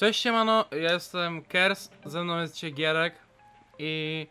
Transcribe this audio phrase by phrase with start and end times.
[0.00, 3.14] Cześć siemano, ja jestem Kers, ze mną jest dzisiaj Gierek
[3.78, 4.26] i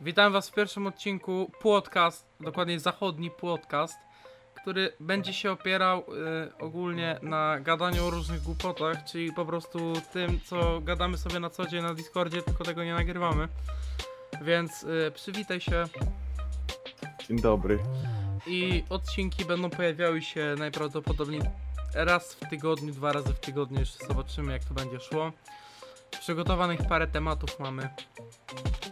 [0.00, 3.98] witam was w pierwszym odcinku podcast, dokładnie zachodni podcast,
[4.54, 6.04] który będzie się opierał y,
[6.58, 11.66] ogólnie na gadaniu o różnych głupotach, czyli po prostu tym, co gadamy sobie na co
[11.66, 13.48] dzień na Discordzie, tylko tego nie nagrywamy.
[14.42, 15.84] Więc y, przywitaj się
[17.28, 17.78] Dzień dobry.
[18.46, 21.42] i odcinki będą pojawiały się najprawdopodobniej
[21.94, 25.32] raz w tygodniu, dwa razy w tygodniu, jeszcze zobaczymy jak to będzie szło.
[26.20, 27.88] Przygotowanych parę tematów mamy,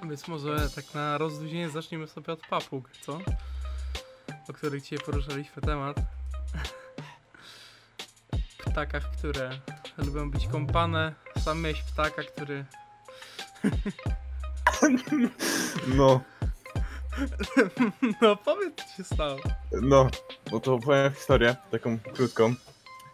[0.08, 3.18] więc może tak na rozluźnienie zaczniemy sobie od papug, co?
[4.48, 5.96] O których dzisiaj poruszaliśmy temat.
[8.70, 9.50] Ptakach, które
[9.98, 11.14] lubią być kąpane.
[11.38, 12.64] Sam myśl ptaka, który
[15.96, 16.20] No,
[18.22, 19.36] No powiedz co się stało.
[19.82, 20.08] no,
[20.52, 22.54] no to powiem historię, taką krótką.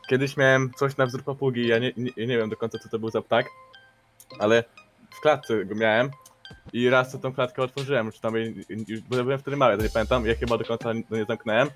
[0.09, 2.98] Kiedyś miałem coś na wzór papugi, ja nie, nie, nie wiem do końca co to
[2.98, 3.46] był za ptak,
[4.38, 4.65] ale
[5.10, 6.10] w klatce go miałem
[6.73, 8.35] i raz co tą klatkę otworzyłem, czy tam,
[9.09, 11.68] byłem wtedy mały, to nie pamiętam, ja chyba do końca nie zamknąłem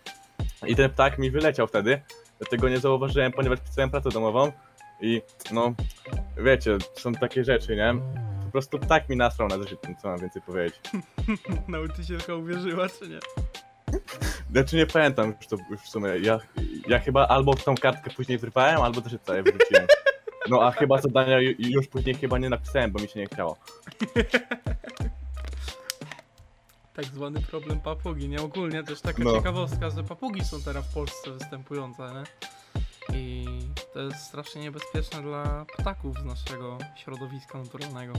[0.66, 2.02] i ten ptak mi wyleciał wtedy,
[2.38, 4.52] dlatego nie zauważyłem, ponieważ pisałem pracę domową
[5.00, 5.22] i
[5.52, 5.74] no,
[6.36, 7.94] wiecie, są takie rzeczy, nie?
[8.44, 10.80] Po prostu ptak mi nasrał na zeszyt, co mam więcej powiedzieć.
[11.68, 13.18] Nauczycielka uwierzyła czy nie?
[14.52, 16.08] Znaczy nie pamiętam już to już w sumie.
[16.22, 16.38] Ja,
[16.88, 19.86] ja chyba albo tą kartkę później wyrwałem, albo też całe wróciłem.
[20.48, 23.56] No a chyba zadania ju- już później chyba nie napisałem, bo mi się nie chciało.
[26.94, 28.42] Tak zwany problem papugi, nie?
[28.42, 29.32] Ogólnie też taka No.
[29.36, 32.24] ciekawostka, że papugi są teraz w Polsce występujące, nie?
[33.18, 33.46] I
[33.94, 38.12] to jest strasznie niebezpieczne dla ptaków z naszego środowiska naturalnego.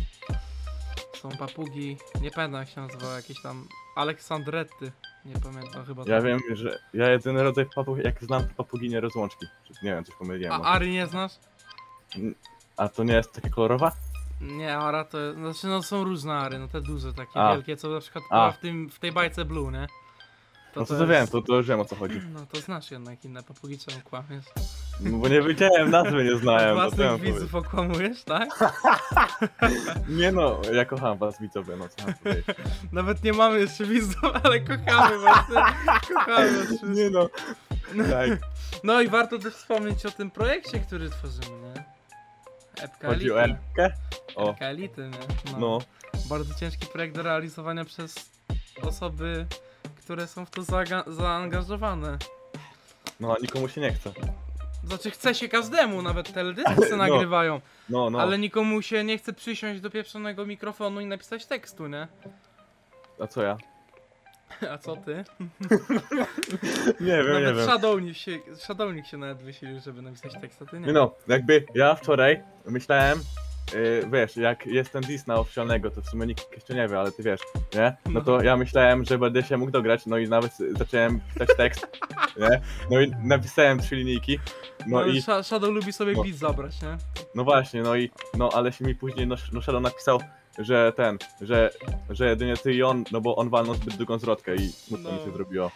[1.22, 4.91] Są papugi, nie pamiętam jak się nazywa, jakieś tam Aleksandretty,
[5.25, 6.03] nie pamiętam chyba.
[6.08, 6.25] Ja tak.
[6.25, 9.45] wiem, że ja jedyny rodzaj papug, jak znam to papuginie rozłączki.
[9.83, 10.53] Nie wiem, coś pomyliłem.
[10.53, 10.66] A.
[10.66, 11.31] Ary nie znasz?
[12.78, 13.91] A to nie jest takie kolorowa?
[14.41, 17.53] Nie, Ara to, znaczy no są różne Ary, no te duże, takie A.
[17.53, 18.36] wielkie, co na przykład A.
[18.36, 19.88] była w, tym, w tej bajce Blue, nie?
[20.75, 22.22] No to, to wiem, to, to już wiem o co chodzi.
[22.34, 24.46] No to znasz jednak inne papugi, czemu kłamiesz?
[25.03, 26.69] No, bo nie wiedziałem, nazwy nie znałem.
[26.69, 28.50] No, Własnych widzów okłamujesz, tak?
[29.59, 29.85] powiedzieć.
[30.19, 32.45] nie no, ja kocham was widzowie, no co mam powiedzieć.
[32.91, 35.56] Nawet nie mamy jeszcze widzów, ale kochamy właśnie.
[36.16, 36.90] Kochamy was wszystkich.
[36.90, 37.29] Nie no,
[38.11, 38.29] tak.
[38.84, 41.84] No i warto też wspomnieć o tym projekcie, który tworzymy, nie?
[42.84, 43.59] Epka Chodzi o Elity.
[43.61, 43.95] Elkę?
[44.35, 45.59] O, Epka Elity, nie?
[45.59, 45.79] no.
[46.29, 48.31] Bardzo ciężki projekt do realizowania przez
[48.81, 49.45] osoby,
[49.95, 50.63] które są w to
[51.07, 52.17] zaangażowane.
[53.19, 54.11] No, a nikomu się nie chce.
[54.88, 56.97] Znaczy chce się każdemu, nawet teledyski No.
[56.97, 58.19] nagrywają, No, no.
[58.22, 62.08] ale nikomu się nie chce przysiąść do pieprzonego mikrofonu i napisać tekstu, nie?
[63.20, 63.58] A co ja?
[64.74, 65.16] A co ty?
[67.00, 67.66] Nie wiem, nie Nawet wiem.
[67.66, 70.88] Shadownik się, Shadownik się nawet wysilił, żeby napisać tekst, a ty nie.
[70.88, 73.20] Nie no, jakby ja wczoraj myślałem,
[73.74, 77.12] yy, wiesz, jak jest ten Disney oficjalnego, to w sumie nikt jeszcze nie wie, ale
[77.12, 77.42] ty wiesz,
[77.76, 77.96] nie?
[78.09, 81.88] No to ja myślałem, że będę się mógł dograć, no i nawet zacząłem pisać tekst,
[82.42, 82.62] nie?
[82.92, 84.40] No i napisałem trzy linijki,
[84.88, 86.24] no No, i, Sha- Shadow lubi sobie no.
[86.24, 86.98] beat zabrać, nie?
[87.36, 90.20] no właśnie, no i, no ale się mi później, no, no Shadow napisał,
[90.59, 91.70] że ten, że,
[92.09, 95.18] że jedynie ty i on, no bo on walnął zbyt długą zwrotkę i smutno mi
[95.20, 95.26] No.
[95.26, 95.72] się zrobiło.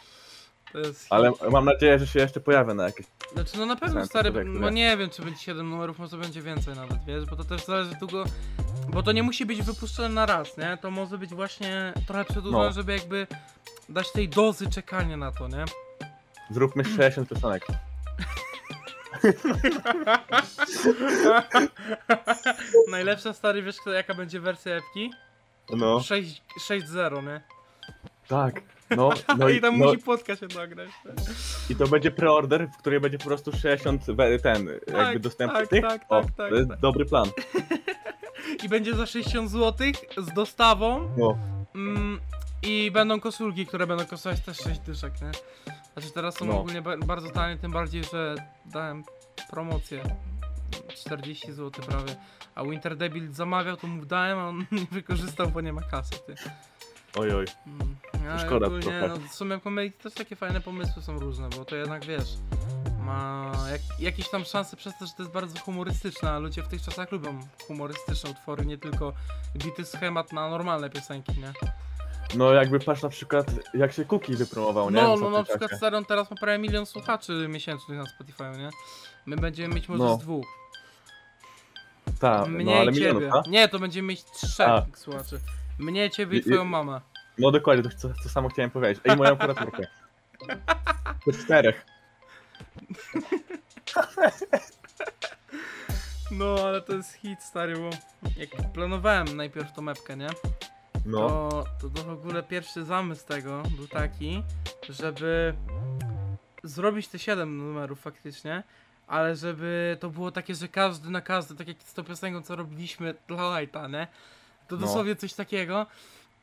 [0.75, 4.05] To jest Ale mam nadzieję, że się jeszcze pojawia na jakieś, Znaczy no na pewno
[4.05, 4.97] stary, no nie?
[4.97, 8.23] wiem czy będzie 7 numerów, może będzie więcej nawet, wiesz, bo to też zależy długo,
[8.89, 10.77] bo to nie musi być wypuszczone na raz, nie?
[10.81, 12.71] To może być właśnie trochę przedłużone, No.
[12.71, 13.27] żeby jakby
[13.89, 15.65] dać tej dozy czekania na to, nie?
[16.51, 17.67] zróbmy 60 piosenek.
[22.91, 25.11] Najlepsza stary, wiesz jaka będzie wersja epki?
[25.69, 27.41] No, 6 6.0, nie?
[28.27, 28.61] tak.
[28.89, 30.89] No, no I tam no, musi płotka się nagrać.
[31.05, 31.11] nie?
[31.69, 35.69] I to będzie preorder, w której będzie po prostu 60 we- ten, jakby dostępnych tak,
[35.69, 35.81] tych.
[35.81, 36.79] tak, o, tak, tak, to jest tak.
[36.79, 37.27] dobry plan.
[38.63, 39.87] I będzie za 60 zł
[40.17, 41.09] z dostawą.
[41.17, 41.37] No,
[41.75, 42.19] Mm,
[42.63, 45.31] I będą koszulki, które będą kosztować też 6 dyszek, nie?
[45.93, 46.59] Znaczy teraz są No.
[46.59, 48.35] ogólnie ba- bardzo tanie, tym bardziej, że
[48.65, 49.03] dałem
[49.49, 50.03] promocję.
[50.95, 52.15] 40 zł prawie.
[52.55, 56.15] A Winter Debil zamawiał, to mu dałem, a on nie wykorzystał, bo nie ma kasy,
[56.27, 56.35] ty.
[57.15, 57.45] oj, oj.
[57.67, 57.95] Mm.
[58.31, 59.07] A Szkoda ogólnie, trochę.
[59.07, 62.29] no, w sumie komedii też takie fajne pomysły są różne, bo to jednak wiesz,
[62.99, 66.67] ma jak, jakieś tam szanse przez to, że to jest bardzo humorystyczne, a ludzie w
[66.67, 69.13] tych czasach lubią humorystyczne utwory, nie tylko
[69.57, 71.53] bity schemat na normalne piosenki, nie?
[72.37, 75.01] No jakby patrz na przykład, jak się Cookie wypromował, nie?
[75.01, 78.69] No, no na przykład stary, on teraz ma prawie milion słuchaczy miesięcznych na Spotify, nie?
[79.25, 80.15] My będziemy mieć może No.
[80.15, 80.45] z dwóch.
[82.19, 83.41] Tak, Mnie no ale i milionów, ciebie.
[83.47, 84.85] Nie, to będziemy mieć trzech A.
[84.95, 85.39] słuchaczy.
[85.79, 87.01] Mnie, ciebie i- twoją mamę.
[87.37, 89.03] No dokładnie, to, to, to samo chciałem powiedzieć.
[89.05, 89.87] Ej, moją operatorkę.
[91.25, 91.85] To czterech.
[96.31, 97.89] No, ale to jest hit, stary, bo
[98.37, 100.27] jak planowałem najpierw tą mapkę, nie?
[101.05, 104.43] No, To, to, to w ogóle pierwszy zamysł tego był taki,
[104.89, 105.53] żeby
[106.63, 108.63] zrobić te 7 numerów faktycznie,
[109.07, 112.55] ale żeby to było takie, że każdy na każdy, tak jak z tą piosenką, co
[112.55, 114.07] robiliśmy dla Lighta, nie?
[114.67, 114.81] To No.
[114.81, 115.85] dosłownie coś takiego,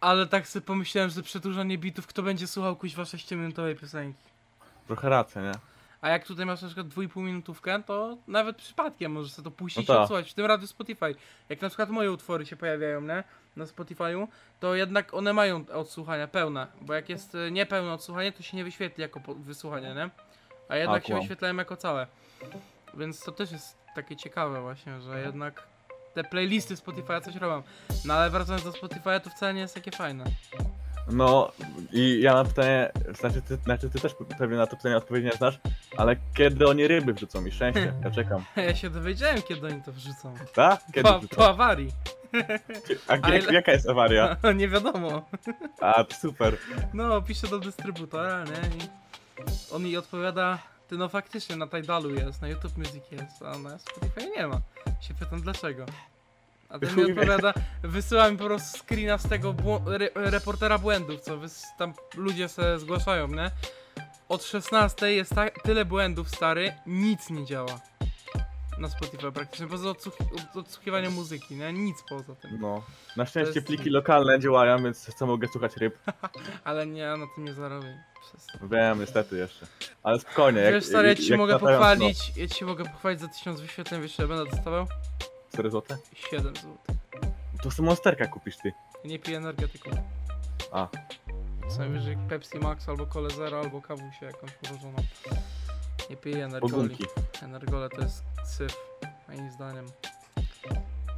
[0.02, 4.24] ale tak sobie pomyślałem, że przedłużanie bitów, kto będzie słuchał kuźwa 6-minutowej piosenki.
[4.86, 5.52] trochę racja, nie?
[6.00, 9.76] A jak tutaj masz na przykład 2,5 minutówkę, to nawet przypadkiem możesz sobie to puścić
[9.76, 10.02] No i tak.
[10.02, 10.30] odsłuchać.
[10.30, 11.14] W tym radiu Spotify.
[11.48, 13.24] Jak na przykład moje utwory się pojawiają, nie?
[13.56, 14.26] Na Spotify'u,
[14.60, 16.66] to jednak one mają odsłuchania pełne.
[16.80, 20.10] Bo jak jest e, niepełne odsłuchanie, to się nie wyświetli jako wysłuchanie, nie?
[20.68, 22.06] A jednak A, się wyświetlają jako całe.
[22.94, 25.62] Więc to też jest takie ciekawe właśnie, że jednak
[26.14, 27.62] te playlisty Spotify'a coś robią.
[28.04, 30.24] No ale wracając do Spotify'a, to wcale nie jest takie fajne.
[31.10, 31.52] No
[31.92, 35.32] i ja mam pytanie, znaczy ty, znaczy ty też pewnie na to pytanie odpowiedzi nie
[35.32, 35.60] znasz,
[35.96, 37.92] ale kiedy oni ryby wrzucą mi szczęście?
[38.04, 38.44] Ja czekam.
[38.56, 40.34] Ja się dowiedziałem, kiedy oni to wrzucą.
[40.54, 40.80] Tak?
[40.94, 41.36] Kiedy Po, wrzucą?
[41.36, 41.90] po awarii.
[43.08, 44.36] A ale- jak, jaka jest awaria?
[44.56, 45.22] nie wiadomo.
[45.80, 46.56] A, super.
[46.94, 48.84] No, pisze do dystrybutora, nie?
[48.84, 48.88] I
[49.74, 53.78] on mi odpowiada, ty no faktycznie na Tidalu jest, na YouTube Music jest, a na
[53.78, 54.60] Spotify nie ma.
[55.08, 55.86] Się pytam dlaczego.
[56.68, 61.20] A ten mi odpowiada, wysyła mi po prostu screena z tego błą- re reportera błędów,
[61.20, 61.38] co
[61.78, 63.50] tam ludzie se zgłaszają, nie?
[64.28, 65.34] Od 16 jest
[65.64, 67.80] tyle błędów, stary, nic nie działa.
[68.78, 71.72] Na Spotify praktycznie, poza odsłuch- od- odsłuchiwaniem muzyki, nie?
[71.72, 72.58] Nic poza tym.
[72.60, 72.82] No.
[73.16, 75.98] Na szczęście jest- pliki lokalne działają, więc co mogę słuchać ryb?
[76.64, 78.04] Ale nie, na tym nie zarobię.
[78.20, 78.68] Przestań.
[78.70, 79.66] Wiem, niestety jeszcze.
[80.02, 83.20] Ale spokojnie, jak Wiesz stary, ja ci jak mogę latają- pochwalić, ja ci mogę pochwalić
[83.20, 84.86] za 1000 wyświetleń, wiesz, ile będę dostawał?
[84.90, 85.96] No, 4 zł?
[86.14, 86.76] 7 zł.
[87.62, 88.72] To sobie monsterka kupisz ty.
[89.04, 89.90] Nie piję energetyku.
[90.72, 90.88] A.
[91.68, 94.96] Co najwyżej Pepsi Max albo Cole Zero albo kawusię jakąś ułożoną.
[96.12, 96.96] Nie piję energoli.
[97.42, 98.76] Energole to jest syf,
[99.28, 99.86] moim zdaniem.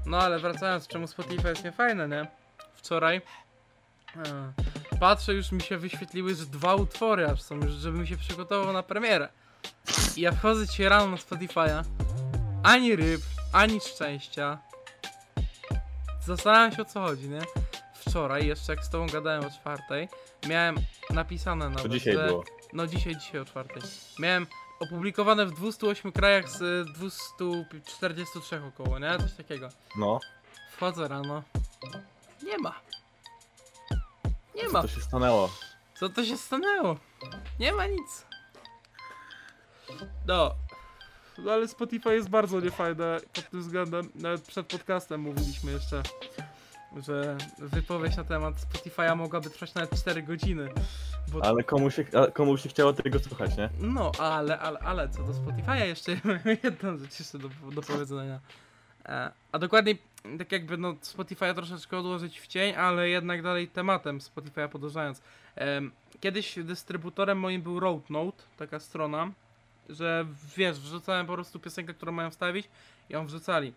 [0.06, 2.26] No ale wracając, czemu Spotify jest niefajne, nie?
[2.74, 3.16] Wczoraj
[4.16, 4.52] e,
[5.00, 9.28] patrzę, już mi się wyświetliły, że dwa utwory aż są, żebym się przygotował na premierę.
[10.16, 11.84] I ja wchodzę dzisiaj rano na Spotify'a,
[12.62, 13.20] ani ryb,
[13.52, 14.58] ani szczęścia.
[16.26, 17.42] Zastanawiam się o co chodzi, nie?
[17.94, 20.08] Wczoraj, jeszcze jak z tobą gadałem o czwartej,
[20.48, 20.76] miałem
[21.10, 22.26] napisane nawet, To dzisiaj że...
[22.26, 22.44] było.
[22.72, 23.82] No dzisiaj, dzisiaj o czwartej.
[24.18, 24.46] Miałem
[24.80, 29.18] opublikowane w 208 krajach z y, 243 około, nie?
[29.18, 29.68] Coś takiego.
[29.98, 30.20] No.
[30.72, 31.42] Wchodzę rano.
[32.42, 32.80] Nie ma.
[34.54, 34.82] Nie Co ma.
[34.82, 35.50] to się stanęło?
[35.94, 36.96] Co to się stanęło?
[37.60, 38.26] Nie ma nic.
[40.26, 40.54] No.
[41.38, 44.10] No ale Spotify jest bardzo niefajne pod tym względem.
[44.14, 46.02] Nawet przed podcastem mówiliśmy jeszcze,
[47.06, 50.68] że wypowiedź na temat Spotify'a mogłaby trwać nawet 4 godziny.
[51.32, 52.04] Bo Ale komu się,
[52.34, 53.70] komu się chciało tego słuchać, nie?
[53.80, 58.40] No, ale, ale, ale co do Spotify'a jeszcze mam jedną rzecz jeszcze do, do powiedzenia.
[59.06, 59.98] E, a dokładniej,
[60.38, 65.22] tak jakby no Spotify'a troszeczkę odłożyć w cień, ale jednak dalej tematem Spotify'a podążając.
[66.20, 69.30] Kiedyś dystrybutorem moim był Roadnote, taka strona,
[69.88, 72.68] że wiesz, wrzucałem po prostu piosenkę, którą mają wstawić
[73.10, 73.72] i ją wrzucali.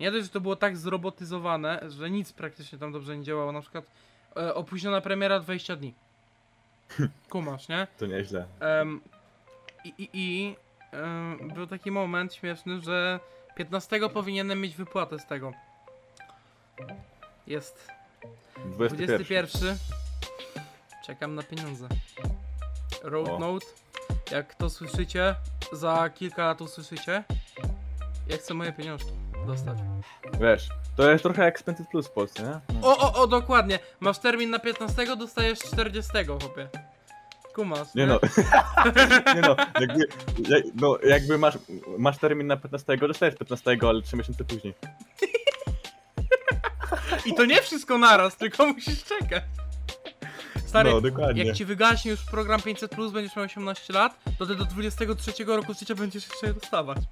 [0.00, 3.52] Nie dość, że to było tak zrobotyzowane, że nic praktycznie tam dobrze nie działało.
[3.52, 3.90] Na przykład
[4.36, 5.94] e, opóźniona premiera 20 dni.
[7.30, 7.86] Kumasz, nie?
[7.98, 8.46] To nieźle.
[8.60, 9.00] Em,
[9.84, 10.56] I, i, i
[10.92, 13.20] em, był taki moment śmieszny, że
[13.56, 15.52] 15 powinienem mieć wypłatę z tego.
[17.46, 17.88] Jest
[18.64, 19.06] 21.
[19.06, 19.76] 21.
[21.06, 21.88] Czekam na pieniądze.
[23.02, 23.38] Road O.
[23.38, 23.66] Note.
[24.30, 25.34] Jak to słyszycie,
[25.72, 27.24] za kilka lat usłyszycie.
[28.28, 29.10] Ja chcę moje pieniążki
[29.46, 29.78] dostać.
[30.40, 30.68] Wiesz,
[30.98, 32.48] to jest trochę jak Spended Plus w Polsce, nie?
[32.80, 32.88] No.
[32.88, 33.78] O, o, o, dokładnie.
[34.00, 36.68] Masz termin na 15, dostajesz 40, chłopie.
[37.54, 38.20] Kumasz, Nie no,
[39.34, 40.04] nie no, jakby,
[40.48, 41.58] jak, no, jakby masz,
[41.98, 44.74] masz termin na 15, dostajesz 15, ale 3 miesiące później.
[47.26, 49.42] I to nie wszystko naraz, tylko musisz czekać.
[50.66, 51.44] Stary, No, dokładnie.
[51.44, 55.74] jak ci wygaśnie już program 500, będziesz miał 18 lat, to ty do 23 roku
[55.74, 56.98] życia będziesz jeszcze je dostawać.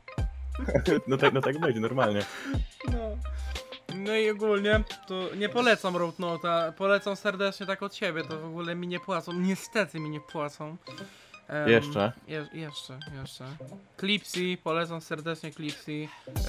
[1.09, 2.23] No tak, no tak będzie, normalnie.
[4.06, 4.16] No.
[4.16, 8.75] I ogólnie to nie polecam Road Note'a, polecam serdecznie tak od siebie, to w ogóle
[8.75, 10.76] mi nie płacą, niestety mi nie płacą.
[11.48, 12.12] Em, Jeszcze?
[12.28, 13.44] Je, jeszcze, jeszcze.
[14.00, 16.08] Clipsy, polecam serdecznie Clipsy.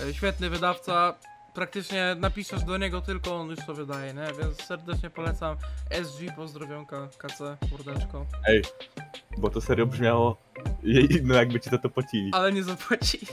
[0.10, 1.14] E, świetny wydawca,
[1.54, 4.28] praktycznie napiszesz do niego tylko, on już to wydaje, nie?
[4.40, 5.58] Więc serdecznie polecam.
[6.04, 8.26] SG, pozdrowionka, KC, mordeczko.
[8.48, 8.62] Ej,
[9.38, 10.38] bo to serio brzmiało,
[11.24, 12.32] no jakby ci za to płacili.
[12.34, 13.28] Ale nie zapłacili.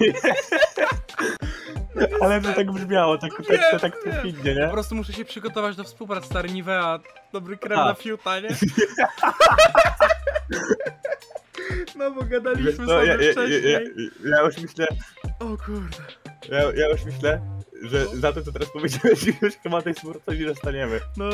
[2.22, 4.68] Ale to tak brzmiało, tak, tak, tak, tak Wiem, perfidnie, Po nie?
[4.68, 6.98] prostu muszę się przygotować do współpracy, stary Nivea,
[7.32, 7.84] dobry krem A.
[7.84, 8.48] na fiuta, nie?
[11.96, 13.72] No bo gadaliśmy No, ja, sobie ja, ja, wcześniej.
[13.72, 13.80] ja,
[14.30, 14.86] ja już myślę,
[15.40, 15.96] O kurde.
[16.48, 17.40] Ja, ja już myślę,
[17.82, 21.00] że za to, co teraz powiedziałeś, już chyba tej smurcowi dostaniemy.
[21.16, 21.24] No,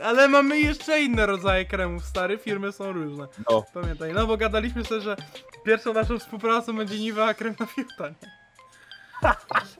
[0.00, 3.26] ale mamy jeszcze inne rodzaje kremów, stary, firmy są różne.
[3.50, 3.64] No.
[3.74, 5.16] Pamiętaj, no bo gadaliśmy sobie, że
[5.66, 8.41] pierwszą naszą współpracą będzie Nivea krem na fiuta, nie?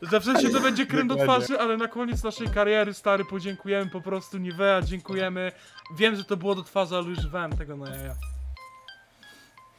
[0.03, 3.91] Że w sensie to będzie krem do twarzy, ale na koniec naszej kariery, stary, podziękujemy
[3.91, 5.53] po prostu Nivea, dziękujemy.
[5.97, 8.15] Wiem, że to było do twarzy, ale używałem tego na jaja.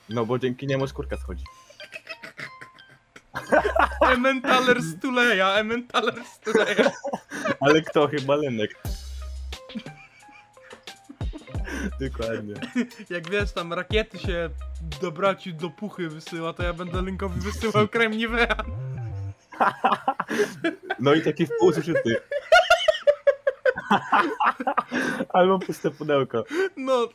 [0.09, 1.43] No bo dzięki niemu skórka schodzi.
[4.01, 6.91] Emmentaler Stuleja, Emmentaler Stuleja.
[7.59, 8.07] Ale kto?
[8.07, 8.83] Chyba Lenek.
[11.99, 12.53] Dokładnie.
[13.09, 14.49] Jak wiesz, tam rakiety się
[15.01, 18.55] do braci do puchy wysyła, to ja będę Linkowi wysyłał krem Nivea.
[20.99, 22.21] No i taki wpół zużyty.
[25.29, 26.43] Albo puste pudełko.
[26.77, 27.09] No,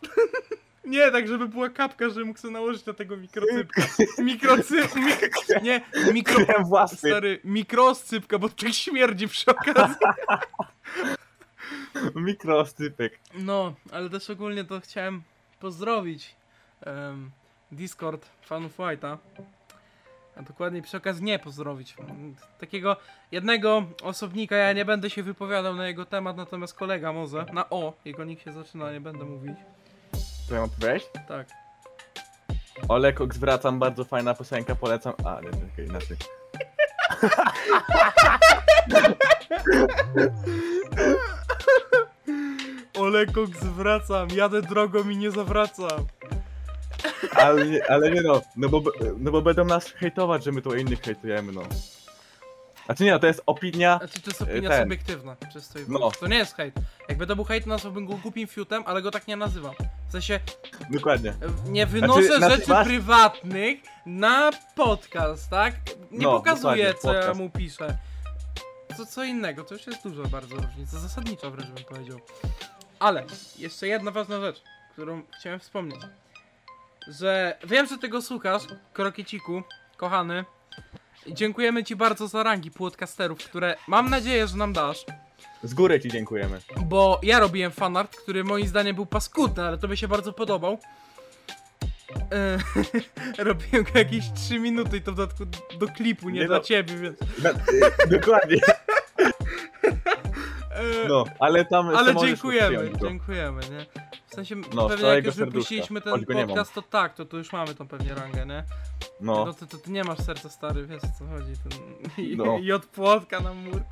[0.85, 3.83] nie, tak żeby była kapka, żeby mógł sobie nałożyć na tego mikrocypka.
[4.19, 5.21] Mikrocyp, mik
[5.63, 5.81] nie,
[6.13, 6.45] mikro...
[6.65, 7.11] Własny.
[7.11, 9.97] Stary, mikroscypka, bo tak śmierdzi przy okazji.
[12.15, 13.19] Mikrostypek.
[13.35, 15.23] No, ale też ogólnie to chciałem
[15.61, 16.35] pozdrowić
[16.81, 17.31] em,
[17.73, 19.17] Discord fanów White'a.
[20.39, 21.97] A dokładniej przy okazji nie pozdrowić.
[22.61, 22.97] Takiego
[23.33, 27.47] jednego osobnika, ja nie będę się wypowiadał na jego temat, natomiast kolega może.
[27.53, 29.57] Na O, jego nick się zaczyna, nie będę mówić.
[30.49, 31.09] To ja mam powiedzieć?
[31.29, 31.47] Tak.
[32.89, 35.13] Olek zwracam, bardzo fajna piosenka, polecam.
[35.25, 36.17] A, nie, czekaj, inaczej.
[42.99, 46.07] Olekok zwracam, jadę drogą i nie zawracam.
[47.37, 48.83] Ale nie, ale nie no, no bo,
[49.19, 51.63] no bo będą nas hejtować, że my tu innych hejtujemy, no.
[52.87, 53.99] Znaczy nie, no, to jest opinia.
[53.99, 54.83] Znaczy to jest opinia Ten.
[54.83, 55.37] subiektywna.
[55.53, 56.11] Czysto No.
[56.11, 56.75] To nie jest hejt.
[57.09, 59.75] Jakby to był hejt, to nazwałbym go głupim fiutem, ale go tak nie nazywam.
[60.09, 60.41] W sensie,
[60.91, 61.31] Dokładnie.
[61.31, 65.75] e, nie wynoszę Znaczy, rzeczy nazywasz- prywatnych na podcast, tak?
[66.11, 67.41] Nie No, pokazuję, co ja podcast.
[67.41, 67.99] mu piszę.
[68.97, 72.19] To co innego, to już jest dużo bardzo różnica, zasadniczo wręcz bym powiedział.
[72.99, 73.25] Ale,
[73.59, 76.01] jeszcze jedna ważna rzecz, którą chciałem wspomnieć.
[77.09, 78.63] Że wiem, że tego słuchasz,
[78.93, 79.63] Krokieciku,
[79.97, 80.45] kochany.
[81.27, 85.05] I Dziękujemy ci bardzo za rangi podcasterów, które mam nadzieję, że nam dasz.
[85.63, 86.61] Z góry ci dziękujemy.
[86.85, 90.79] Bo ja robiłem fanart, który moim zdaniem był paskudny, ale to mi się bardzo podobał.
[92.33, 92.59] E,
[93.45, 95.45] robiłem go jakieś 3 minuty i to w dodatku
[95.79, 96.63] do klipu, nie, Nie dla no.
[96.63, 97.19] ciebie, więc.
[97.43, 97.51] Na,
[98.19, 98.57] dokładnie.
[101.05, 101.89] E, No, ale tam.
[101.89, 102.99] ale dziękujemy, go.
[103.09, 103.87] dziękujemy, nie?
[104.39, 107.89] Sensie, No, pewnie jak już wypuściliśmy ten podcast, to tak, to, to już mamy tą
[107.89, 108.65] pewnie rangę, nie?
[109.21, 111.53] No, No to, to ty nie masz serca stary, wiesz o co chodzi.
[111.57, 111.73] Ten...
[112.25, 112.59] I, No.
[112.59, 113.83] I od płotka na mur.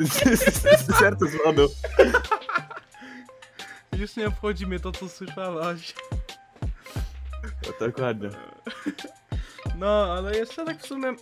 [1.00, 1.68] serce z wodu.
[3.98, 5.94] Już nie obchodzi mnie to, co słyszałaś.
[7.80, 8.30] Dokładnie.
[9.78, 11.14] No, ale jeszcze tak w sumie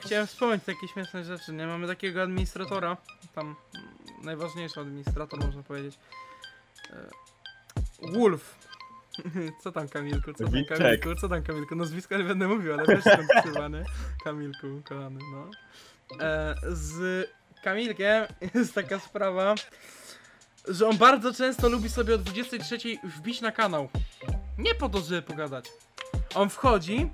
[0.00, 1.66] chciałem wspomnieć takie śmieszne rzeczy, nie?
[1.66, 2.96] Mamy takiego administratora,
[3.34, 3.56] tam
[4.22, 5.98] najważniejszy administrator można powiedzieć.
[6.90, 7.08] E,
[8.12, 8.58] Wolf.
[9.62, 10.64] Co tam Kamilku, co tam.
[10.64, 11.74] Kamilku, co tam Kamilku?
[11.74, 13.84] Nazwiska nie będę mówił, ale wiesz skąd trzymany.
[14.24, 15.50] Kamilku, kochany, no.
[16.20, 17.26] E, z
[17.62, 19.54] Kamilkiem jest taka sprawa,
[20.68, 23.88] że on bardzo często lubi sobie o 23 wbić na kanał.
[24.58, 25.64] Nie po to, żeby pogadać.
[26.34, 27.10] On wchodzi,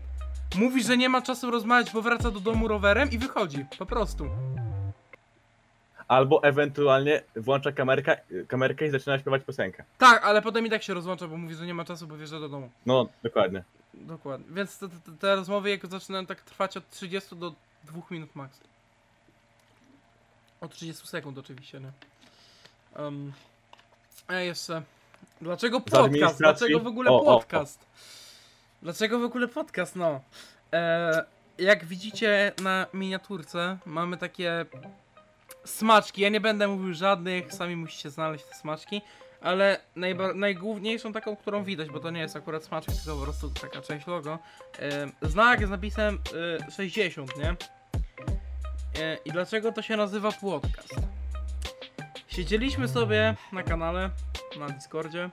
[0.54, 3.66] mówi, że nie ma czasu rozmawiać, bo wraca do domu rowerem i wychodzi.
[3.78, 4.28] Po prostu.
[6.08, 8.16] Albo ewentualnie włącza kamerkę,
[8.49, 9.84] kamerkę i zaczyna śpiewać piosenkę.
[9.99, 12.40] Tak, ale potem i tak się rozłącza, bo mówi, że nie ma czasu, bo wjeżdża
[12.40, 12.70] do domu.
[12.87, 13.62] No, dokładnie.
[13.94, 14.46] Dokładnie.
[14.50, 18.61] Więc te, te, te rozmowy jego zaczynają tak trwać od 30 do 2 minut max.
[20.61, 21.90] Od 30 sekund oczywiście, nie?
[23.02, 23.32] Um,
[24.28, 24.82] a jeszcze.
[25.40, 26.38] Dlaczego podcast?
[26.38, 27.38] Dlaczego w ogóle O, o, o.
[27.38, 27.87] podcast?
[28.82, 29.96] Dlaczego w ogóle podcast?
[29.96, 30.20] No.
[30.73, 31.25] E,
[31.58, 34.66] jak widzicie na miniaturce, mamy takie
[35.64, 36.23] smaczki.
[36.23, 39.02] Ja nie będę mówił żadnych, sami musicie znaleźć te smaczki.
[39.40, 43.50] Ale najba- najgłówniejszą taką, którą widać, bo to nie jest akurat smaczek, tylko po prostu
[43.50, 44.38] taka część logo.
[44.78, 46.18] E, znak z napisem
[46.68, 47.49] e, 60, nie?
[49.02, 50.94] E, I dlaczego to się nazywa podcast?
[52.28, 54.11] Siedzieliśmy sobie na kanale,
[54.59, 55.30] na Discordzie.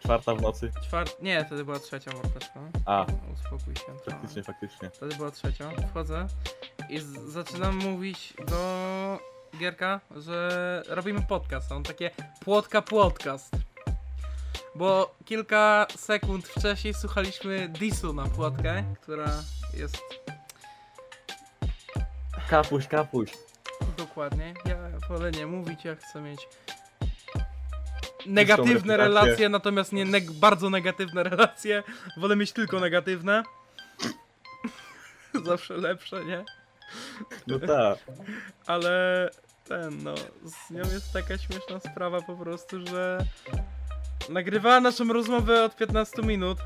[0.00, 0.70] Czwarta w nocy.
[0.82, 1.22] Czwart...
[1.22, 2.60] Nie, wtedy była trzecia mordeczka.
[2.86, 4.10] A, Uspokój się.
[4.10, 4.90] faktycznie, faktycznie.
[4.90, 5.70] Wtedy była trzecia.
[5.90, 6.26] Wchodzę
[6.88, 9.18] i z- zaczynam mówić do
[9.58, 11.72] Gierka, że robimy podcast.
[11.72, 12.10] On takie
[12.44, 13.50] płotka podcast.
[14.74, 19.30] Bo kilka sekund wcześniej słuchaliśmy disu na płotkę, która
[19.74, 19.98] jest
[22.50, 23.30] Kapuś, kapuś.
[23.96, 24.54] dokładnie.
[24.64, 24.76] Ja
[25.08, 26.48] wolę nie mówić, ja chcę mieć
[28.26, 28.96] negatywne reputację.
[28.96, 31.82] relacje, natomiast nie neg- bardzo negatywne relacje.
[32.16, 33.42] Wolę mieć tylko negatywne.
[35.44, 36.44] Zawsze lepsze, nie?
[37.46, 37.98] No tak.
[38.66, 39.30] Ale
[39.68, 43.24] ten, no, z nią jest taka śmieszna sprawa po prostu, że
[44.28, 46.58] nagrywała naszą rozmowę od 15 minut.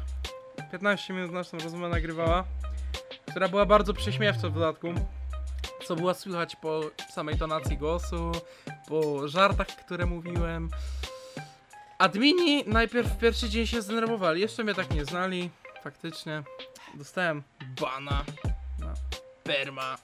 [0.73, 2.45] 15 minut naszą rozmowę nagrywała,
[3.31, 4.95] która była bardzo prześmiewcza w dodatku.
[5.85, 8.33] Co było słychać po samej tonacji głosu,
[8.89, 10.71] po żartach, które mówiłem.
[11.99, 15.51] Admini najpierw w pierwszy dzień się zdenerwowali, jeszcze mnie tak nie znali,
[15.83, 16.43] faktycznie.
[16.95, 17.43] Dostałem
[17.81, 18.25] bana
[18.79, 18.95] na
[19.45, 19.99] perma,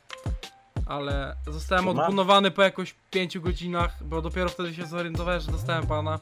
[0.86, 6.20] ale zostałem odbunowany po jakoś 5 godzinach, bo dopiero wtedy się zorientowałem, że dostałem pana.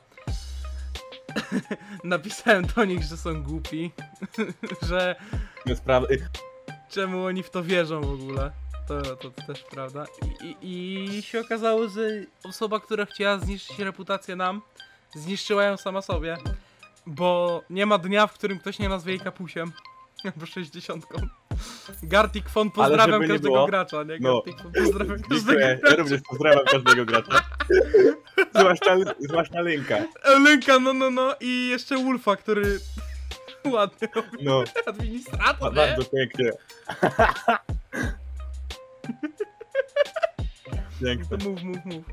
[2.04, 3.90] Napisałem do nich, że są głupi,
[4.88, 5.16] że
[5.66, 6.08] Jest prawda.
[6.90, 8.52] czemu oni w to wierzą w ogóle.
[8.88, 10.06] To, to, to też prawda.
[10.42, 12.08] I, i, I się okazało, że
[12.44, 14.62] osoba, która chciała zniszczyć reputację nam,
[15.14, 16.36] zniszczyła ją sama sobie.
[17.06, 19.72] Bo nie ma dnia, w którym ktoś nie nazwie jej kapusiem.
[20.24, 21.06] Albo 60.
[22.02, 24.18] Gartic Fon pozdrawiam każdego było, gracza, nie?
[24.20, 24.34] no.
[24.42, 25.60] Gartic Fon pozdrawiam każdego Dziękuję.
[25.66, 25.96] Ja gracza.
[25.96, 27.40] również pozdrawiam każdego gracza.
[28.54, 29.96] Zwłaszcza, zwłaszcza Linka.
[30.44, 32.78] Lenka, no no no i jeszcze Wolfa, który
[33.72, 34.08] ładny
[34.42, 35.76] No, administrator, nie?
[35.76, 36.50] bardzo pięknie.
[41.00, 41.38] Piękne.
[41.38, 42.04] To mów, mów, mów.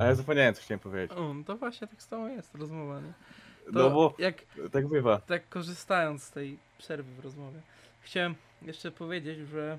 [0.00, 1.18] A ja zapomniałem, co chciałem powiedzieć.
[1.18, 3.12] O, no to właśnie tak z tobą jest rozmowa, nie?
[3.66, 4.34] To No bo jak
[4.72, 5.18] tak bywa.
[5.18, 7.60] tak korzystając z tej przerwy w rozmowie,
[8.00, 8.34] chciałem
[8.64, 9.78] jeszcze powiedzieć, że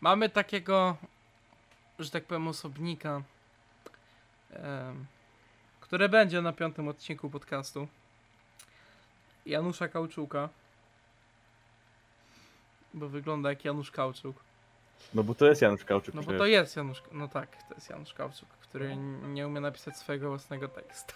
[0.00, 0.96] mamy takiego,
[1.98, 3.22] że tak powiem, osobnika,
[4.50, 5.06] em,
[5.80, 7.88] które będzie na piątym odcinku podcastu.
[9.46, 10.48] Janusza Kauczuka.
[12.94, 14.36] Bo wygląda jak Janusz Kauczuk.
[15.14, 16.14] No bo to jest Janusz Kauczyk.
[16.14, 17.02] No bo to jest Janusz.
[17.12, 21.14] No tak, to jest Janusz Kauczuk, który nie umie napisać swojego własnego tekstu.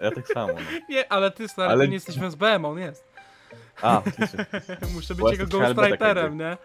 [0.00, 0.52] Ja tak samo.
[0.52, 0.60] No.
[0.88, 3.09] Nie, ale ty stary, Ale- nie jesteś SBM, on jest.
[3.82, 4.02] A.
[4.94, 6.56] Muszę być jego ghostwriterem, nie?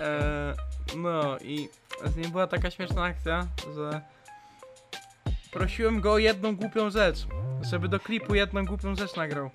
[0.00, 0.54] E,
[0.96, 1.68] no i
[2.04, 4.00] z nim była taka śmieszna akcja, że
[5.50, 7.26] prosiłem go o jedną głupią rzecz,
[7.70, 9.50] żeby do klipu jedną głupią rzecz nagrał.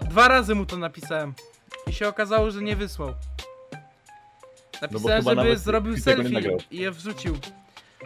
[0.00, 1.34] Dwa razy mu to napisałem
[1.86, 3.14] i się okazało, że nie wysłał.
[4.82, 7.38] Napisałem, chyba żeby zrobił selfie i je wrzucił.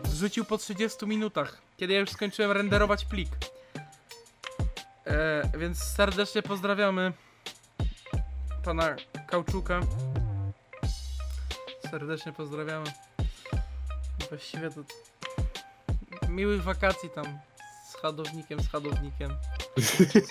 [0.04, 3.28] Wrzucił po 30 minutach, kiedy ja już skończyłem renderować plik.
[5.06, 7.12] E, więc serdecznie pozdrawiamy
[8.64, 8.96] pana
[9.26, 9.80] Kauczuka.
[11.90, 12.86] Serdecznie pozdrawiamy.
[14.28, 14.80] Właściwie to
[16.28, 17.24] miłych wakacji tam
[17.90, 19.30] z hadownikiem, z hadownikiem.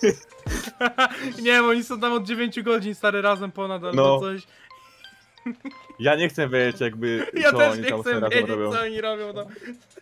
[1.44, 4.20] nie oni są tam od 9 godzin stary razem ponad albo No.
[4.20, 4.42] coś.
[6.00, 8.72] Ja nie chcę wiedzieć jakby Ja co też oni nie tam chcę wiedzieć robią.
[8.72, 9.46] co oni robią tam.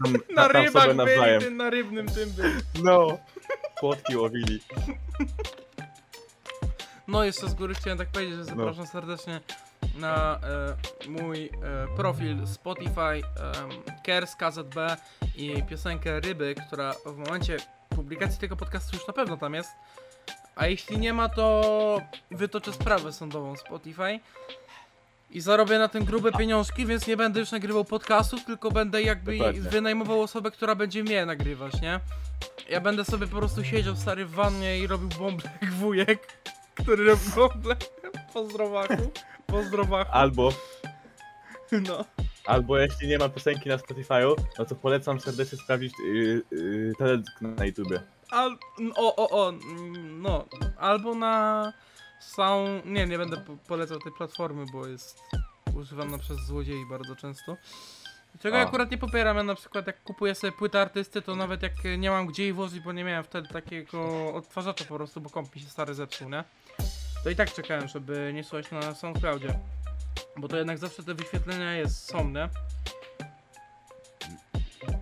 [0.04, 2.54] Tam, Na tam rybach byli, tym, na rybnym tym byli.
[2.84, 3.18] No.
[3.80, 4.60] Płotki łowili.
[7.12, 9.42] No jeszcze z góry chciałem tak powiedzieć, że zapraszam serdecznie
[10.00, 11.50] na e, mój e,
[11.96, 13.22] profil Spotify e,
[14.04, 14.98] Kers KZB
[15.36, 17.58] i piosenkę Ryby, która w momencie
[17.90, 19.70] publikacji tego podcastu już na pewno tam jest.
[20.56, 24.20] A jeśli nie ma, to wytoczę sprawę sądową Spotify.
[25.32, 29.38] I zarobię na tym grube pieniążki, więc nie będę już nagrywał podcastów, tylko będę jakby
[29.38, 29.62] Dokładnie.
[29.62, 32.00] wynajmował osobę, która będzie mnie nagrywać, nie?
[32.70, 36.28] Ja będę sobie po prostu siedział stary w wannie i robił bąble jak wujek,
[36.84, 37.76] który robi bąble
[38.34, 39.12] po zdrowaku,
[39.48, 40.54] po zdrowaku, Albo,
[41.72, 42.06] no.
[42.46, 47.42] albo jeśli nie ma piosenki na Spotify'u, no to polecam serdecznie sprawdzić yy, yy, teledysk
[47.42, 48.02] na YouTubie.
[48.32, 48.58] Al,
[48.96, 49.54] o, o, o,
[50.04, 50.46] no,
[50.78, 51.74] albo na
[52.20, 55.20] Sound, nie, nie będę po, polecał tej platformy, bo jest
[55.76, 57.58] używana przez złodziei bardzo często.
[58.40, 58.68] Czego ja A.
[58.68, 62.10] akurat nie popieram, ja na przykład jak kupuję sobie płytę artysty, to nawet jak nie
[62.12, 65.62] mam gdzie jej włożyć, bo nie miałem wtedy takiego odtwarzacza po prostu, bo komp mi
[65.62, 66.44] się stary zepsuł, nie?
[67.24, 69.60] To i tak czekałem, żeby nie słuchać na SoundCloudzie.
[70.38, 72.50] Bo to jednak zawsze te wyświetlenia jest, są, nie?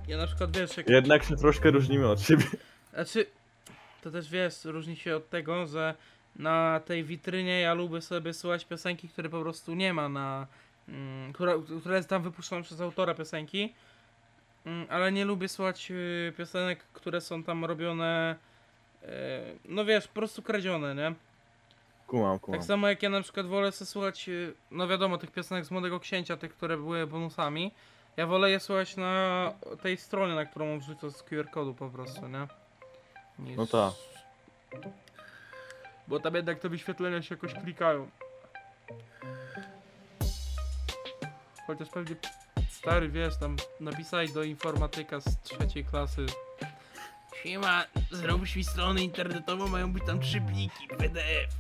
[0.08, 2.43] Ja na przykład wiesz, jak Jednak się troszkę różnimy od siebie.
[2.93, 3.25] znaczy,
[4.01, 5.93] to też wiesz, różni się od tego, że
[6.36, 10.47] na tej witrynie ja lubię sobie słuchać piosenki, które po prostu nie ma na.
[10.88, 13.73] Mm, która, która jest tam wypuszczona przez autora piosenki.
[14.65, 18.36] Mm, ale nie lubię słuchać y, piosenek, które są tam robione.
[19.03, 19.08] y,
[19.65, 21.13] no wiesz, po prostu kradzione, nie?
[22.10, 22.60] Kumam, kumam.
[22.60, 25.72] Tak samo jak ja na przykład wolę sobie słuchać, y, no wiadomo, tych piosenek z
[25.72, 27.72] Młodego Księcia, tych, które były bonusami.
[28.17, 32.48] Ja wolę je słuchać na tej stronie, na którą wrzucę z QR-kodu po prostu, nie?
[33.39, 33.58] Niż...
[33.58, 33.93] No tak.
[36.08, 38.10] Bo tam jednak te wyświetlenia się jakoś klikają.
[41.67, 42.15] Chociaż pewnie
[42.69, 46.26] stary, wiesz, tam napisałeś do informatyka z trzeciej klasy.
[47.43, 51.60] Siema, zrobisz mi stronę internetową, mają być tam trzy pliki PDF.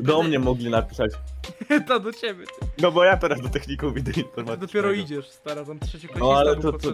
[0.00, 1.10] Do mnie mogli napisać.
[1.88, 2.44] to do ciebie.
[2.46, 2.66] Ty.
[2.82, 4.66] No bo ja teraz do techników idę Ty informatycznego.
[4.66, 6.92] dopiero idziesz, stara, tam trzeci klasista No, ale to- to-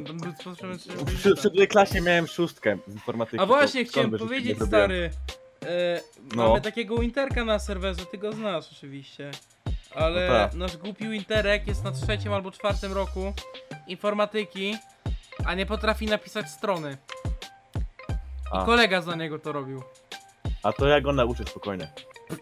[1.37, 3.43] W, siódmej klasie miałem szóstkę z informatyki.
[3.43, 5.11] A właśnie, chciałem powiedzieć, stary.
[5.67, 6.01] E,
[6.37, 6.49] No.
[6.49, 9.31] Mamy takiego Interka na serwerze, ty go znasz oczywiście.
[9.95, 10.55] Ale No tak.
[10.55, 13.33] nasz głupi Interek jest na trzecim albo czwartym roku
[13.87, 14.77] informatyki,
[15.45, 16.97] a nie potrafi napisać strony.
[18.45, 18.65] I A.
[18.65, 19.83] kolega za niego to robił.
[20.63, 21.89] A to ja go nauczę spokojnie.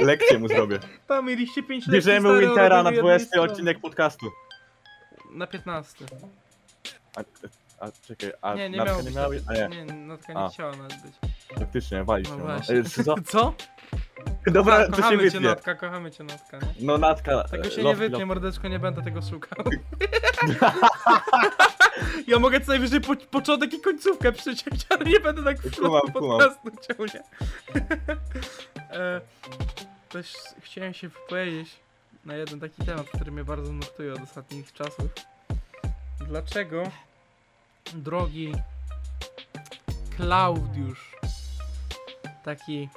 [0.00, 0.78] Lekcję mu zrobię.
[1.06, 1.94] Tam mieliście 5 lat.
[1.94, 4.26] Bierzemy Wintera na 20 odcinek podcastu.
[5.30, 6.04] Na 15.
[7.16, 7.20] A,
[7.84, 9.14] a czekaj, a Nie, nie miało nie być.
[9.14, 9.42] miały?
[9.48, 10.48] A nie, Nie, Natka nie A.
[10.48, 11.14] chciała nawet być.
[11.58, 12.74] faktycznie, wali No się.
[12.74, 13.14] No co?
[13.32, 13.54] Co?
[14.46, 15.40] Dobra, Kocha- to się kochamy cię.
[15.40, 16.66] Natka, kochamy cię Natka, nie?
[16.80, 19.64] No Natka, Tego się e, nie love, wytnie, mordeczko, nie będę tego szukał.
[22.28, 26.00] ja mogę co najwyżej po, początek i końcówkę przyciąć, ale nie będę tak kumam.
[26.12, 27.22] podcastu ciął, nie?
[28.98, 29.20] e,
[30.08, 31.76] też chciałem się wypowiedzieć
[32.24, 35.06] na jeden taki temat, który mnie bardzo nurtuje od ostatnich czasów.
[36.28, 36.82] Dlaczego,
[37.94, 38.52] drogi
[40.16, 41.16] Klaudiusz,
[42.44, 42.88] taki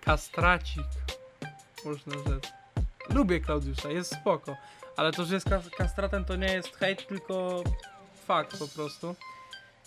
[0.00, 0.86] kastracik,
[1.84, 2.52] można rzec,
[3.14, 4.56] Lubię Klaudiusza, jest spoko.
[5.00, 7.64] Ale to, że jest kas- kastratem, to nie jest hejt, tylko
[8.26, 9.16] fakt po prostu.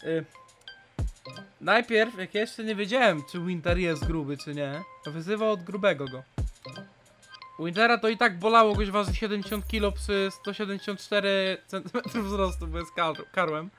[0.03, 0.25] Y
[1.61, 5.63] Najpierw, jak ja jeszcze nie wiedziałem, czy Winter jest gruby, czy nie, to wyzywał od
[5.63, 6.23] grubego go.
[7.59, 12.91] Wintera to i tak bolało, goś waży 70 kg przy 174 cm wzrostu, bo jest
[12.91, 13.69] kar karłem.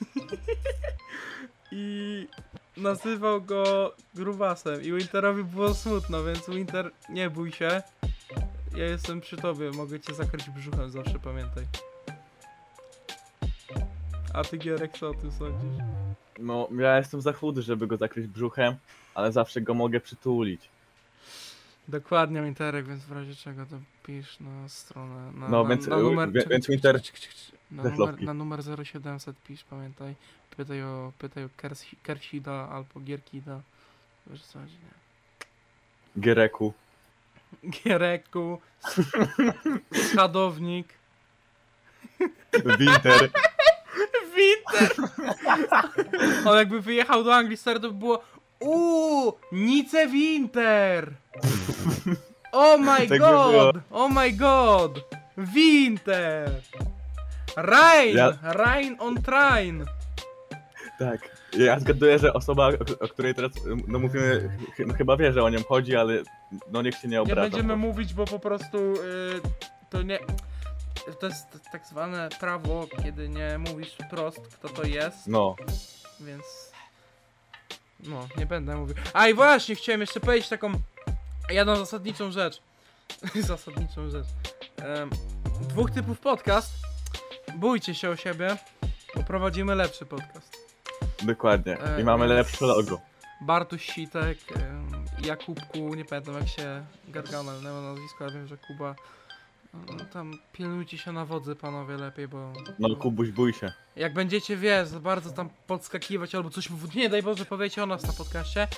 [1.72, 2.26] I
[2.76, 7.82] nazywał go grubasem i Winterowi było smutno, więc Winter nie bój się.
[8.76, 11.64] Ja jestem przy tobie, mogę cię zakryć brzuchem zawsze, pamiętaj.
[14.34, 15.84] A ty Gierek, co o tym sądzisz?
[16.38, 18.76] No, ja jestem za chudy, żeby go zakryć brzuchem,
[19.14, 20.68] ale zawsze go mogę przytulić.
[21.88, 25.32] Dokładnie Winterek, więc w razie czego to pisz na stronę.
[25.32, 27.60] Na, No, na, więc- na numer, wie- czekaj, więc czekaj, Winter- czekaj, czekaj, czekaj.
[27.70, 30.14] Na numer, na numer 0700 pisz, pamiętaj.
[30.56, 33.60] Pytaj o, pytaj o Kersi, Kersida albo Gierkida.
[34.26, 34.90] Wiesz co chodzi, nie?
[36.22, 36.72] Gereku.
[37.64, 38.58] Giereku,
[39.92, 40.94] Schadownik,
[42.78, 43.30] Winter.
[44.36, 44.90] Winter!
[46.46, 48.22] On jakby wyjechał do Anglii, stary, to by było
[48.60, 51.12] Uuu, Nice Winter!
[52.52, 53.76] Oh my Tak by god!
[53.90, 55.00] Oh my god!
[55.36, 56.50] Winter!
[57.56, 58.16] Rain!
[58.16, 59.84] Ja- Rain on train!
[60.98, 61.39] Tak.
[61.58, 63.52] Ja zgaduję, że osoba, o, o której teraz
[63.88, 66.22] no mówimy, ch- no, chyba wie, że o nią chodzi, ale
[66.72, 67.40] no niech się nie Nie obraża.
[67.40, 69.40] będziemy bo- mówić, bo po prostu y,
[69.90, 70.18] to nie...
[71.20, 75.26] To jest tak zwane prawo, kiedy nie mówisz wprost, kto to jest.
[75.26, 75.56] No,
[76.20, 76.72] Więc.
[78.00, 78.94] No, nie będę mówił.
[79.12, 80.72] A i właśnie, chciałem jeszcze powiedzieć taką
[81.50, 82.62] jedną zasadniczą rzecz.
[83.34, 84.26] zasadniczą rzecz.
[84.76, 85.10] Em,
[85.68, 86.72] dwóch typów podcast.
[87.56, 88.56] Bójcie się o siebie,
[89.16, 90.59] bo prowadzimy lepszy podcast.
[91.22, 91.78] Dokładnie.
[91.98, 93.00] I E, mamy lepsze logo.
[93.40, 94.38] Bartuś Sitek,
[95.24, 98.94] Jakubku, nie pamiętam jak się Gargamel miał nazwisko, ale wiem, że Kuba.
[99.74, 102.52] no, Tam pilnujcie się na wodzy, panowie, lepiej, bo.
[102.78, 103.72] No, Kubuś, bój się.
[103.96, 108.06] Jak będziecie, wiesz, za bardzo tam podskakiwać albo coś, nie daj Boże, powiecie o nas
[108.06, 108.68] na podcaście,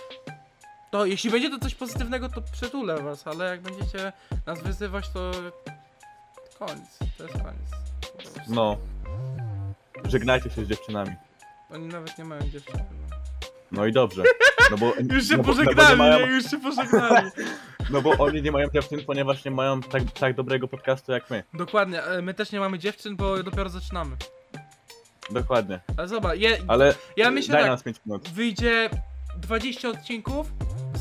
[0.90, 4.12] to jeśli będzie to coś pozytywnego, to przytulę was, ale jak będziecie
[4.46, 5.30] nas wyzywać, to
[6.58, 7.70] koniec, to jest koniec.
[8.48, 8.76] No.
[10.04, 11.10] Żegnajcie się z dziewczynami.
[11.74, 13.16] Oni nawet nie mają dziewczyn chyba.
[13.72, 14.22] No i dobrze.
[14.70, 16.26] No bo, Już się no bo, no bo pożegnali, nie mają?
[16.26, 17.30] Już się pożegnali.
[17.90, 21.44] no bo oni nie mają dziewczyn, ponieważ nie mają tak, tak dobrego podcastu jak my.
[21.54, 24.16] Dokładnie, e, my też nie mamy dziewczyn, bo dopiero zaczynamy.
[25.30, 25.80] Dokładnie.
[25.96, 28.28] Ale zobacz, je, Ale ja myślę daj tak, nas 5 minut.
[28.28, 28.90] wyjdzie
[29.36, 30.46] 20 odcinków,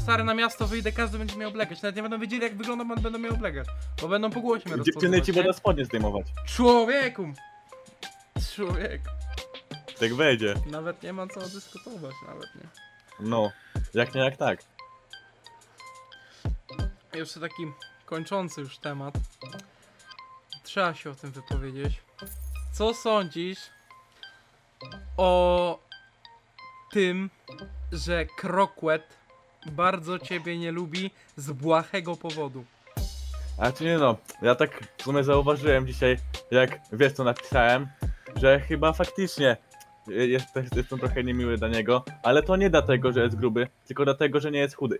[0.03, 1.81] stary na miasto wyjdę, każdy będzie miał oblegać.
[1.81, 3.67] Nawet nie będą wiedzieli jak wygląda, bo będą miał oblegać.
[4.01, 6.25] Bo będą po głosie mnie Dziewczyny ci będą spodnie zdejmować.
[6.45, 7.33] Człowieku!
[8.55, 9.01] Człowiek.
[10.01, 10.53] Tak wejdzie.
[10.65, 12.67] Nawet nie ma co dyskutować, nawet nie.
[13.19, 13.51] No.
[13.93, 14.63] Jak nie, jak tak.
[17.13, 17.63] Jeszcze taki
[18.05, 19.13] kończący już temat.
[20.63, 22.01] Trzeba się o tym wypowiedzieć.
[22.73, 23.59] Co sądzisz
[25.17, 25.79] o
[26.91, 27.29] tym,
[27.91, 29.17] że Krokwet
[29.65, 32.65] bardzo ciebie nie lubi z błahego powodu?
[33.57, 36.17] A czy nie no, ja tak w sumie zauważyłem dzisiaj,
[36.51, 37.87] jak wiesz co napisałem,
[38.35, 39.57] że chyba faktycznie
[40.11, 44.39] jest, jestem trochę niemiły dla niego, ale to nie dlatego, że jest gruby, tylko dlatego,
[44.39, 44.97] że nie jest chudy.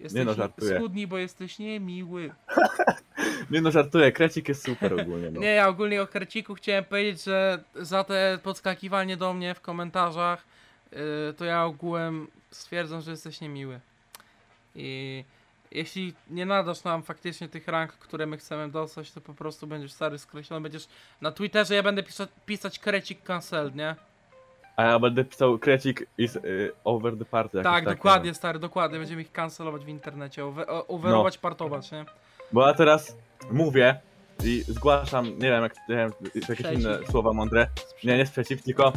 [0.00, 0.76] Jesteś no, żartuję.
[0.76, 2.30] schudni, bo jesteś niemiły.
[3.50, 5.30] Nie no, żartuję, krecik jest super ogólnie.
[5.30, 5.40] No.
[5.40, 10.44] Nie, ja ogólnie o Kerciku chciałem powiedzieć, że za te podskakiwanie do mnie w komentarzach,
[10.92, 10.98] yy,
[11.36, 13.80] to ja ogółem stwierdzam, że jesteś niemiły.
[14.74, 15.24] I
[15.70, 19.92] jeśli nie nadasz nam faktycznie tych rank, które my chcemy dostać, to po prostu będziesz
[19.92, 20.88] stary skreślony, będziesz
[21.20, 23.96] na Twitterze, ja będę pisać, pisać krecik cancelled, nie?
[24.76, 27.62] A ja będę pisał krecik is y, over the party.
[27.62, 28.98] Tak, tak, dokładnie, stary, dokładnie.
[28.98, 30.44] Będziemy ich cancelować w internecie,
[30.88, 31.98] overować, partować, nie?
[31.98, 32.04] nie?
[32.52, 33.16] Bo ja teraz
[33.50, 34.00] mówię
[34.44, 36.72] i zgłaszam, nie wiem, jak, nie wiem, jakieś Sprzeciw.
[36.72, 37.68] inne słowa mądre.
[38.04, 38.92] Nie, nie sprzeciw, tylko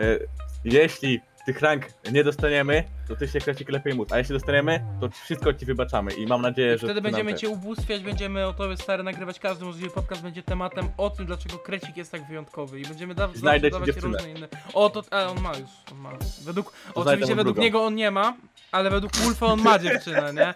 [0.00, 0.28] y,
[0.64, 4.12] jeśli tych rank nie dostaniemy, to ty się krecik lepiej móc.
[4.12, 7.48] A jeśli dostaniemy, to wszystko ci wybaczamy i mam nadzieję, I że wtedy będziemy cię
[7.48, 11.96] ubóstwiać, będziemy o tobie stary nagrywać każdy możliwy podcast będzie tematem o tym, dlaczego krecik
[11.96, 14.16] jest tak wyjątkowy i będziemy da Znajdę ci dawać dziewczynę.
[14.18, 14.48] różne inne.
[14.74, 16.10] O, to a, on ma już, on ma.
[16.44, 17.62] Według, oczywiście według drugą.
[17.62, 18.36] niego on nie ma,
[18.72, 20.54] ale według Wolfa on ma dziewczynę, nie?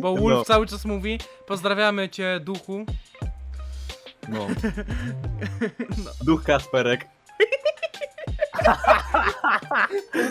[0.00, 0.44] Bo Wolf No.
[0.44, 2.84] cały czas mówi, pozdrawiamy cię duchu.
[4.28, 4.46] No.
[6.26, 7.06] Duch Kasperek.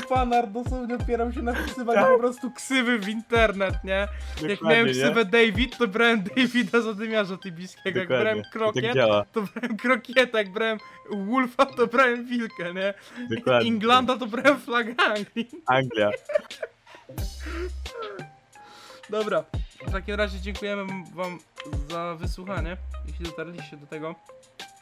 [0.09, 3.91] Fanar dosłownie opierał się na wpisywaniu po prostu ksywy w internet, nie?
[3.91, 4.07] Jak
[4.51, 4.93] Dokładnie, miałem nie?
[4.93, 8.51] ksywę David, to brałem Davida zadymiarza tybiskiego, jak brałem Dokładnie.
[8.51, 10.77] krokiet, Tak to brałem krokieta, jak brałem
[11.11, 12.93] Wolfa, to brałem wilkę, nie?
[13.37, 13.67] Dokładnie.
[13.67, 15.49] Inglanda to brałem flagę Anglii.
[15.65, 16.09] Anglia.
[19.09, 19.43] Dobra,
[19.87, 21.39] w takim razie dziękujemy wam
[21.89, 24.15] za wysłuchanie, jeśli dotarliście do tego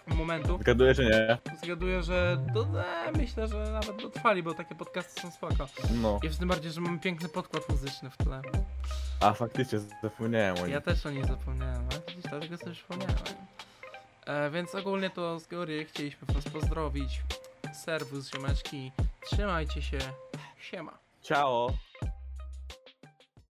[0.08, 0.58] momentu.
[0.62, 1.38] Zgaduję, że nie.
[1.64, 5.68] Zgaduję, że do, e, myślę, że nawet dotrwali, bo takie podcasty są spoko.
[6.02, 6.20] No.
[6.24, 8.42] I tym bardziej, że mamy piękny podkład muzyczny w tle.
[9.20, 10.70] A faktycznie zapomniałem o nim.
[10.70, 13.16] Ja też o niej zapomniałem, ale widzisz, dlatego sobie przypomniałem.
[14.26, 17.22] E, więc ogólnie to z góry chcieliśmy was pozdrowić.
[17.74, 18.92] Serwus, ziomeczki.
[19.32, 19.98] Trzymajcie się.
[20.60, 20.98] Siema.
[21.22, 21.74] Ciao.